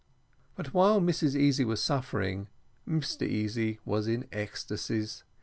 [0.55, 2.47] But while Mrs Easy was suffering,
[2.89, 5.23] Mr Easy was in ecstasies.